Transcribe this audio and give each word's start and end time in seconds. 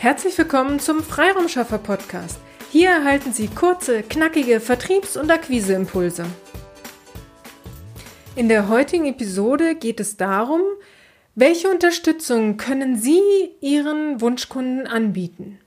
Herzlich 0.00 0.38
willkommen 0.38 0.80
zum 0.80 1.02
Freiraumschaffer 1.02 1.76
Podcast. 1.76 2.38
Hier 2.72 2.88
erhalten 2.88 3.34
Sie 3.34 3.48
kurze, 3.48 4.02
knackige 4.02 4.58
Vertriebs- 4.58 5.18
und 5.18 5.30
Akquiseimpulse. 5.30 6.24
In 8.34 8.48
der 8.48 8.70
heutigen 8.70 9.04
Episode 9.04 9.74
geht 9.74 10.00
es 10.00 10.16
darum, 10.16 10.62
welche 11.34 11.68
Unterstützung 11.68 12.56
können 12.56 12.96
Sie 12.96 13.20
Ihren 13.60 14.22
Wunschkunden 14.22 14.86
anbieten? 14.86 15.58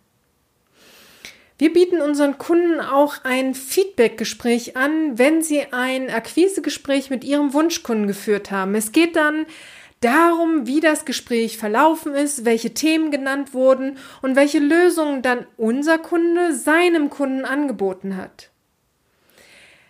Wir 1.60 1.72
bieten 1.72 2.02
unseren 2.02 2.40
Kunden 2.40 2.82
auch 2.82 3.24
ein 3.24 3.54
Feedbackgespräch 3.54 4.76
an, 4.76 5.20
wenn 5.20 5.44
sie 5.44 5.72
ein 5.72 6.10
Akquisegespräch 6.10 7.12
mit 7.12 7.24
ihrem 7.24 7.54
Wunschkunden 7.54 8.08
geführt 8.08 8.50
haben. 8.50 8.74
Es 8.74 8.92
geht 8.92 9.16
dann 9.16 9.46
darum, 10.04 10.68
wie 10.68 10.80
das 10.80 11.06
Gespräch 11.06 11.58
verlaufen 11.58 12.14
ist, 12.14 12.46
welche 12.46 12.74
Themen 12.74 13.12
genannt 13.12 13.54
wurden 13.54 13.98
und 14.22 14.36
welche 14.36 14.60
Lösungen 14.60 15.22
dann 15.22 15.46
unser 15.58 15.98
Kunde 15.98 16.54
seinem 16.56 17.10
Kunden 17.10 17.46
angeboten 17.46 18.18
hat. 18.18 18.50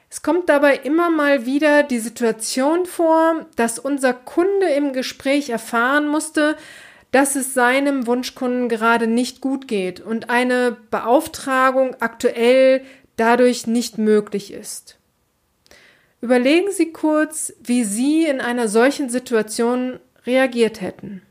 Es 0.09 0.21
kommt 0.21 0.47
dabei 0.47 0.75
immer 0.75 1.09
mal 1.09 1.47
wieder 1.47 1.81
die 1.81 1.97
Situation 1.97 2.85
vor, 2.85 3.47
dass 3.55 3.79
unser 3.79 4.13
Kunde 4.13 4.67
im 4.67 4.93
Gespräch 4.93 5.49
erfahren 5.49 6.07
musste, 6.07 6.55
dass 7.11 7.35
es 7.35 7.53
seinem 7.55 8.05
Wunschkunden 8.05 8.69
gerade 8.69 9.07
nicht 9.07 9.41
gut 9.41 9.67
geht 9.67 9.99
und 10.01 10.29
eine 10.29 10.77
Beauftragung 10.91 11.95
aktuell 11.99 12.83
dadurch 13.15 13.65
nicht 13.65 13.97
möglich 13.97 14.53
ist. 14.53 14.97
Überlegen 16.23 16.71
Sie 16.71 16.93
kurz, 16.93 17.51
wie 17.61 17.83
Sie 17.83 18.23
in 18.23 18.39
einer 18.39 18.69
solchen 18.69 19.09
Situation 19.09 19.99
reagiert 20.25 20.79
hätten. 20.79 21.21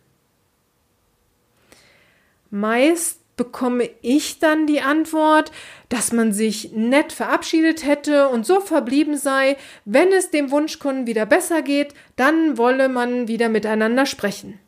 Meist 2.51 3.19
bekomme 3.39 3.89
ich 4.03 4.39
dann 4.39 4.67
die 4.67 4.83
Antwort, 4.83 5.51
dass 5.89 6.13
man 6.13 6.35
sich 6.35 6.73
nett 6.73 7.15
verabschiedet 7.15 7.87
hätte 7.87 8.29
und 8.29 8.45
so 8.45 8.61
verblieben 8.61 9.17
sei, 9.17 9.57
wenn 9.87 10.13
es 10.13 10.29
dem 10.29 10.51
Wunschkunden 10.51 11.07
wieder 11.07 11.25
besser 11.25 11.63
geht, 11.63 11.95
dann 12.17 12.59
wolle 12.59 12.91
man 12.91 13.29
wieder 13.29 13.49
miteinander 13.49 14.05
sprechen. 14.05 14.59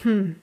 Hm. 0.00 0.36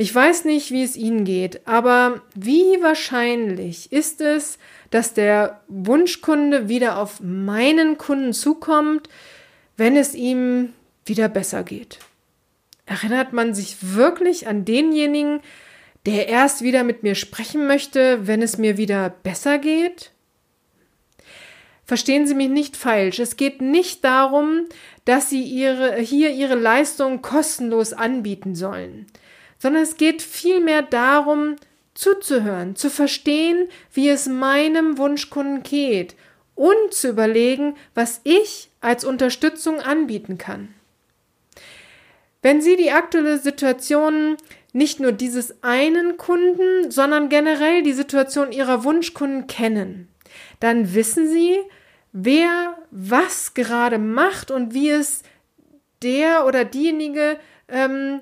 Ich 0.00 0.14
weiß 0.14 0.46
nicht, 0.46 0.70
wie 0.70 0.82
es 0.82 0.96
Ihnen 0.96 1.26
geht, 1.26 1.68
aber 1.68 2.22
wie 2.34 2.80
wahrscheinlich 2.80 3.92
ist 3.92 4.22
es, 4.22 4.58
dass 4.88 5.12
der 5.12 5.60
Wunschkunde 5.68 6.70
wieder 6.70 6.96
auf 6.96 7.20
meinen 7.20 7.98
Kunden 7.98 8.32
zukommt, 8.32 9.10
wenn 9.76 9.98
es 9.98 10.14
ihm 10.14 10.72
wieder 11.04 11.28
besser 11.28 11.64
geht? 11.64 11.98
Erinnert 12.86 13.34
man 13.34 13.52
sich 13.52 13.76
wirklich 13.94 14.48
an 14.48 14.64
denjenigen, 14.64 15.40
der 16.06 16.28
erst 16.28 16.62
wieder 16.62 16.82
mit 16.82 17.02
mir 17.02 17.14
sprechen 17.14 17.66
möchte, 17.66 18.26
wenn 18.26 18.40
es 18.40 18.56
mir 18.56 18.78
wieder 18.78 19.10
besser 19.10 19.58
geht? 19.58 20.12
Verstehen 21.84 22.26
Sie 22.26 22.34
mich 22.34 22.48
nicht 22.48 22.78
falsch. 22.78 23.18
Es 23.18 23.36
geht 23.36 23.60
nicht 23.60 24.02
darum, 24.02 24.64
dass 25.04 25.28
Sie 25.28 25.42
ihre, 25.42 25.96
hier 25.98 26.30
Ihre 26.30 26.54
Leistung 26.54 27.20
kostenlos 27.20 27.92
anbieten 27.92 28.54
sollen, 28.54 29.04
sondern 29.60 29.82
es 29.82 29.96
geht 29.96 30.22
vielmehr 30.22 30.82
darum, 30.82 31.56
zuzuhören, 31.94 32.74
zu 32.74 32.90
verstehen, 32.90 33.68
wie 33.92 34.08
es 34.08 34.26
meinem 34.26 34.98
Wunschkunden 34.98 35.62
geht 35.62 36.16
und 36.54 36.92
zu 36.92 37.10
überlegen, 37.10 37.76
was 37.94 38.20
ich 38.24 38.70
als 38.80 39.04
Unterstützung 39.04 39.80
anbieten 39.80 40.38
kann. 40.38 40.74
Wenn 42.42 42.62
Sie 42.62 42.76
die 42.76 42.90
aktuelle 42.90 43.38
Situation 43.38 44.38
nicht 44.72 44.98
nur 44.98 45.12
dieses 45.12 45.62
einen 45.62 46.16
Kunden, 46.16 46.90
sondern 46.90 47.28
generell 47.28 47.82
die 47.82 47.92
Situation 47.92 48.52
Ihrer 48.52 48.82
Wunschkunden 48.82 49.46
kennen, 49.46 50.08
dann 50.58 50.94
wissen 50.94 51.28
Sie, 51.28 51.58
wer 52.12 52.78
was 52.90 53.52
gerade 53.52 53.98
macht 53.98 54.50
und 54.50 54.72
wie 54.72 54.90
es 54.90 55.22
der 56.02 56.46
oder 56.46 56.64
diejenige, 56.64 57.38
ähm, 57.68 58.20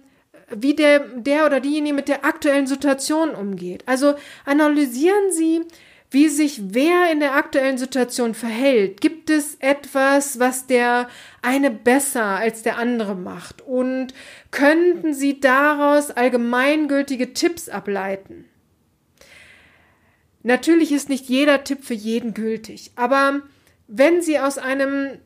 wie 0.51 0.75
der, 0.75 1.01
der 1.01 1.47
oder 1.47 1.61
diejenige 1.61 1.95
mit 1.95 2.09
der 2.09 2.25
aktuellen 2.25 2.67
Situation 2.67 3.31
umgeht. 3.31 3.83
Also 3.87 4.15
analysieren 4.45 5.31
Sie, 5.31 5.63
wie 6.11 6.29
sich 6.29 6.61
wer 6.73 7.13
in 7.13 7.21
der 7.21 7.35
aktuellen 7.35 7.77
Situation 7.77 8.35
verhält. 8.35 9.01
Gibt 9.01 9.29
es 9.29 9.57
etwas, 9.57 10.39
was 10.39 10.67
der 10.67 11.09
eine 11.43 11.71
besser 11.71 12.25
als 12.25 12.63
der 12.63 12.79
andere 12.79 13.15
macht? 13.15 13.61
Und 13.63 14.15
könnten 14.51 15.13
Sie 15.13 15.41
daraus 15.41 16.11
allgemeingültige 16.11 17.35
Tipps 17.35 17.69
ableiten? 17.69 18.47
Natürlich 20.43 20.93
ist 20.93 21.11
nicht 21.11 21.29
jeder 21.29 21.65
Tipp 21.65 21.85
für 21.85 21.95
jeden 21.95 22.33
gültig, 22.33 22.93
aber 22.97 23.43
wenn 23.87 24.23
Sie 24.23 24.39
aus 24.39 24.57
einem 24.57 25.19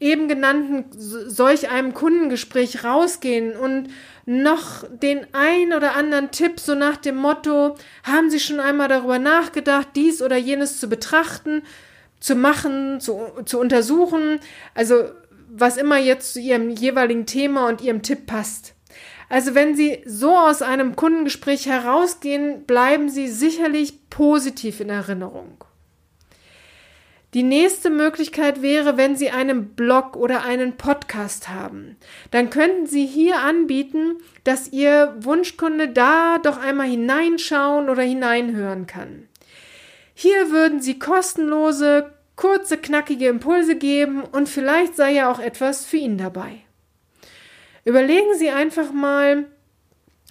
eben 0.00 0.28
genannten 0.28 0.84
solch 0.92 1.70
einem 1.70 1.92
Kundengespräch 1.92 2.84
rausgehen 2.84 3.56
und 3.56 3.88
noch 4.26 4.84
den 4.90 5.26
ein 5.32 5.72
oder 5.72 5.96
anderen 5.96 6.30
Tipp 6.30 6.60
so 6.60 6.74
nach 6.74 6.96
dem 6.96 7.16
Motto, 7.16 7.76
haben 8.04 8.30
Sie 8.30 8.38
schon 8.38 8.60
einmal 8.60 8.88
darüber 8.88 9.18
nachgedacht, 9.18 9.88
dies 9.96 10.22
oder 10.22 10.36
jenes 10.36 10.78
zu 10.78 10.88
betrachten, 10.88 11.62
zu 12.20 12.34
machen, 12.34 13.00
zu, 13.00 13.20
zu 13.44 13.58
untersuchen, 13.58 14.38
also 14.74 15.04
was 15.50 15.76
immer 15.76 15.98
jetzt 15.98 16.34
zu 16.34 16.40
Ihrem 16.40 16.70
jeweiligen 16.70 17.26
Thema 17.26 17.68
und 17.68 17.80
Ihrem 17.80 18.02
Tipp 18.02 18.26
passt. 18.26 18.74
Also 19.28 19.54
wenn 19.54 19.74
Sie 19.74 20.02
so 20.06 20.36
aus 20.36 20.62
einem 20.62 20.94
Kundengespräch 20.94 21.66
herausgehen, 21.66 22.64
bleiben 22.64 23.08
Sie 23.08 23.28
sicherlich 23.28 24.08
positiv 24.10 24.80
in 24.80 24.90
Erinnerung. 24.90 25.64
Die 27.34 27.42
nächste 27.42 27.90
Möglichkeit 27.90 28.62
wäre, 28.62 28.96
wenn 28.96 29.14
Sie 29.14 29.28
einen 29.28 29.74
Blog 29.74 30.16
oder 30.16 30.44
einen 30.44 30.78
Podcast 30.78 31.50
haben. 31.50 31.96
Dann 32.30 32.48
könnten 32.48 32.86
Sie 32.86 33.04
hier 33.04 33.40
anbieten, 33.40 34.16
dass 34.44 34.72
Ihr 34.72 35.14
Wunschkunde 35.20 35.88
da 35.88 36.38
doch 36.38 36.56
einmal 36.56 36.88
hineinschauen 36.88 37.90
oder 37.90 38.02
hineinhören 38.02 38.86
kann. 38.86 39.28
Hier 40.14 40.50
würden 40.50 40.80
Sie 40.80 40.98
kostenlose, 40.98 42.14
kurze, 42.34 42.78
knackige 42.78 43.28
Impulse 43.28 43.76
geben 43.76 44.22
und 44.22 44.48
vielleicht 44.48 44.96
sei 44.96 45.12
ja 45.12 45.30
auch 45.30 45.38
etwas 45.38 45.84
für 45.84 45.98
ihn 45.98 46.16
dabei. 46.16 46.62
Überlegen 47.84 48.34
Sie 48.38 48.48
einfach 48.48 48.90
mal, 48.90 49.44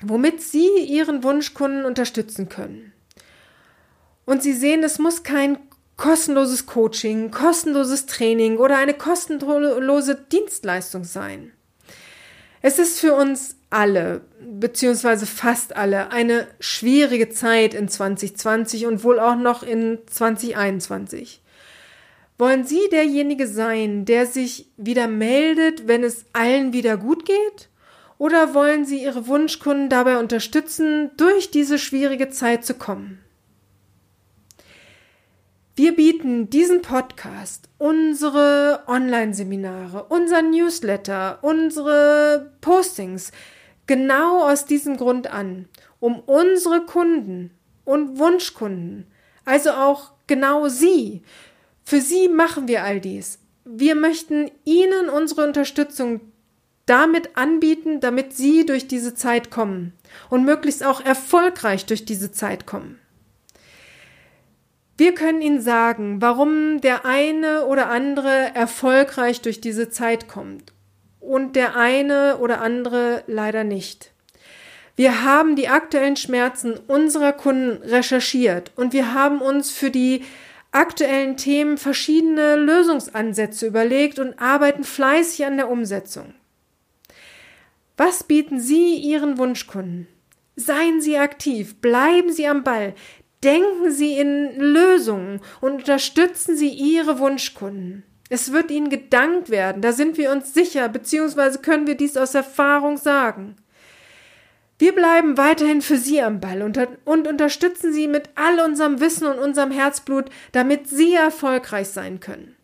womit 0.02 0.42
Sie 0.42 0.80
Ihren 0.80 1.24
Wunschkunden 1.24 1.86
unterstützen 1.86 2.50
können. 2.50 2.92
Und 4.26 4.42
Sie 4.42 4.54
sehen, 4.54 4.84
es 4.84 5.00
muss 5.00 5.24
kein 5.24 5.67
kostenloses 5.98 6.68
Coaching, 6.68 7.32
kostenloses 7.32 8.06
Training 8.06 8.58
oder 8.58 8.78
eine 8.78 8.94
kostenlose 8.94 10.16
Dienstleistung 10.16 11.04
sein. 11.04 11.52
Es 12.62 12.80
ist 12.80 13.00
für 13.00 13.14
uns 13.14 13.56
alle, 13.70 14.22
beziehungsweise 14.40 15.26
fast 15.26 15.76
alle, 15.76 16.12
eine 16.12 16.48
schwierige 16.60 17.30
Zeit 17.30 17.74
in 17.74 17.90
2020 17.90 18.86
und 18.86 19.04
wohl 19.04 19.20
auch 19.20 19.36
noch 19.36 19.64
in 19.64 20.00
2021. 20.08 21.42
Wollen 22.38 22.66
Sie 22.66 22.88
derjenige 22.92 23.48
sein, 23.48 24.06
der 24.06 24.28
sich 24.28 24.70
wieder 24.78 25.08
meldet, 25.08 25.88
wenn 25.88 26.04
es 26.04 26.26
allen 26.34 26.72
wieder 26.72 26.98
gut 26.98 27.26
geht? 27.26 27.70
Oder 28.20 28.54
wollen 28.54 28.86
Sie 28.86 29.04
Ihre 29.04 29.28
Wunschkunden 29.28 29.90
dabei 29.90 30.20
unterstützen, 30.20 31.12
durch 31.18 31.52
diese 31.52 31.80
schwierige 31.80 32.30
Zeit 32.30 32.64
zu 32.64 32.76
kommen? 32.76 33.20
Wir 35.78 35.96
bieten 35.96 36.50
diesen 36.50 36.82
Podcast, 36.82 37.70
unsere 37.78 38.82
Online-Seminare, 38.88 40.08
unser 40.10 40.42
Newsletter, 40.42 41.38
unsere 41.44 42.52
Postings 42.62 43.32
genau 43.86 44.42
aus 44.50 44.66
diesem 44.66 44.98
Grund 44.98 45.32
an, 45.32 45.70
um 46.00 46.20
unsere 46.22 46.84
Kunden 46.84 47.52
und 47.86 48.18
Wunschkunden, 48.18 49.06
also 49.46 49.70
auch 49.70 50.14
genau 50.26 50.68
Sie, 50.68 51.22
für 51.86 52.02
Sie 52.02 52.28
machen 52.28 52.68
wir 52.68 52.84
all 52.84 53.00
dies. 53.00 53.38
Wir 53.64 53.94
möchten 53.94 54.50
Ihnen 54.66 55.10
unsere 55.10 55.46
Unterstützung 55.46 56.22
damit 56.88 57.38
anbieten, 57.38 58.00
damit 58.00 58.34
Sie 58.34 58.66
durch 58.66 58.88
diese 58.88 59.14
Zeit 59.14 59.52
kommen 59.52 59.94
und 60.32 60.44
möglichst 60.44 60.84
auch 60.84 61.02
erfolgreich 61.02 61.86
durch 61.86 62.04
diese 62.04 62.32
Zeit 62.32 62.66
kommen. 62.66 63.00
Wir 64.98 65.14
können 65.14 65.42
Ihnen 65.42 65.62
sagen, 65.62 66.22
warum 66.22 66.82
der 66.82 67.06
eine 67.06 67.66
oder 67.66 67.90
andere 67.90 68.56
erfolgreich 68.56 69.42
durch 69.42 69.62
diese 69.62 69.90
Zeit 69.90 70.28
kommt 70.28 70.74
und 71.20 71.56
der 71.56 71.76
eine 71.76 72.38
oder 72.38 72.62
andere 72.62 73.24
leider 73.28 73.64
nicht. 73.64 74.12
Wir 74.96 75.24
haben 75.24 75.56
die 75.56 75.68
aktuellen 75.68 76.16
Schmerzen 76.16 76.74
unserer 76.88 77.32
Kunden 77.32 77.84
recherchiert 77.84 78.72
und 78.76 78.92
wir 78.92 79.14
haben 79.14 79.42
uns 79.42 79.70
für 79.70 79.92
die 79.92 80.24
aktuellen 80.72 81.38
Themen 81.38 81.78
verschiedene 81.78 82.56
Lösungsansätze 82.56 83.68
überlegt 83.68 84.18
und 84.18 84.40
arbeiten 84.42 84.84
fleißig 84.84 85.46
an 85.46 85.58
der 85.58 85.70
Umsetzung. 85.70 86.34
Was 87.98 88.24
bieten 88.24 88.60
Sie 88.60 88.96
Ihren 88.96 89.38
Wunschkunden? 89.38 90.08
Seien 90.56 91.02
Sie 91.02 91.18
aktiv, 91.18 91.76
bleiben 91.82 92.32
Sie 92.32 92.48
am 92.48 92.64
Ball, 92.64 92.96
denken 93.44 93.92
Sie 93.92 94.18
in 94.18 94.60
Lösungen 94.60 95.42
und 95.62 95.74
unterstützen 95.74 96.56
Sie 96.56 96.70
Ihre 96.70 97.20
Wunschkunden. 97.20 98.04
Es 98.30 98.52
wird 98.52 98.72
Ihnen 98.72 98.90
gedankt 98.90 99.50
werden, 99.50 99.82
da 99.82 99.94
sind 99.94 100.18
wir 100.18 100.32
uns 100.32 100.54
sicher, 100.54 100.90
beziehungsweise 100.90 101.60
können 101.60 101.88
wir 101.88 101.96
dies 101.96 102.18
aus 102.18 102.36
Erfahrung 102.36 102.98
sagen. 102.98 103.56
Wir 104.80 104.94
bleiben 104.94 105.38
weiterhin 105.38 105.82
für 105.82 105.98
Sie 105.98 106.22
am 106.22 106.40
Ball 106.40 106.62
und, 106.62 106.78
und, 107.06 107.28
unterstützen 107.28 107.94
Sie 107.94 108.08
mit 108.08 108.30
all 108.36 108.60
unserem 108.60 109.00
Wissen 109.00 109.26
und 109.26 109.40
unserem 109.40 109.72
Herzblut, 109.72 110.26
damit 110.52 110.88
Sie 110.88 111.16
erfolgreich 111.16 111.88
sein 111.88 112.20
können. 112.20 112.56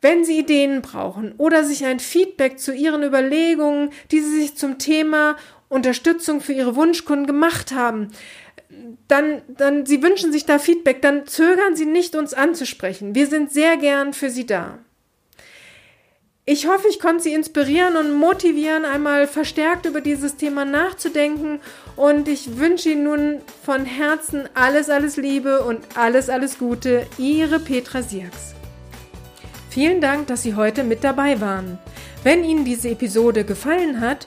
Wenn 0.00 0.24
Sie 0.24 0.38
Ideen 0.38 0.80
brauchen 0.80 1.34
oder 1.38 1.64
sich 1.64 1.84
ein 1.84 1.98
Feedback 1.98 2.58
zu 2.60 2.72
Ihren 2.72 3.02
Überlegungen, 3.02 3.90
die 4.12 4.20
Sie 4.20 4.40
sich 4.40 4.56
zum 4.56 4.78
Thema 4.78 5.36
Unterstützung 5.68 6.40
für 6.40 6.52
Ihre 6.52 6.76
Wunschkunden 6.76 7.26
gemacht 7.26 7.72
haben, 7.72 8.08
dann, 9.08 9.42
dann, 9.48 9.86
Sie 9.86 10.02
wünschen 10.02 10.32
sich 10.32 10.46
da 10.46 10.58
Feedback, 10.58 11.02
dann 11.02 11.26
zögern 11.26 11.76
Sie 11.76 11.86
nicht, 11.86 12.14
uns 12.14 12.34
anzusprechen. 12.34 13.14
Wir 13.14 13.26
sind 13.26 13.52
sehr 13.52 13.76
gern 13.76 14.12
für 14.12 14.30
Sie 14.30 14.46
da. 14.46 14.78
Ich 16.46 16.66
hoffe, 16.66 16.88
ich 16.88 16.98
konnte 16.98 17.24
Sie 17.24 17.34
inspirieren 17.34 17.96
und 17.96 18.12
motivieren, 18.12 18.84
einmal 18.84 19.26
verstärkt 19.26 19.86
über 19.86 20.00
dieses 20.00 20.36
Thema 20.36 20.64
nachzudenken. 20.64 21.60
Und 21.96 22.28
ich 22.28 22.58
wünsche 22.58 22.90
Ihnen 22.90 23.04
nun 23.04 23.40
von 23.64 23.84
Herzen 23.84 24.48
alles, 24.54 24.88
alles 24.88 25.16
Liebe 25.16 25.62
und 25.62 25.80
alles, 25.94 26.28
alles 26.28 26.58
Gute. 26.58 27.06
Ihre 27.18 27.60
Petra 27.60 28.02
Sierks. 28.02 28.54
Vielen 29.68 30.00
Dank, 30.00 30.26
dass 30.26 30.42
Sie 30.42 30.56
heute 30.56 30.82
mit 30.82 31.04
dabei 31.04 31.40
waren. 31.40 31.78
Wenn 32.24 32.42
Ihnen 32.42 32.64
diese 32.64 32.90
Episode 32.90 33.44
gefallen 33.44 34.00
hat, 34.00 34.26